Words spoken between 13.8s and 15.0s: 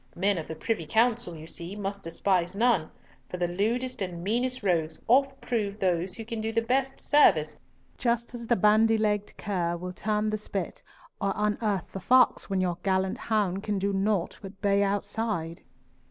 nought but bay